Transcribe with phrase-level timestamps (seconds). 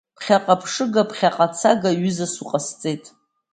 [0.17, 3.05] Ԥхьаҟа ԥшыга, ԥхьаҟа цага, ҩызас уҟасҵеит.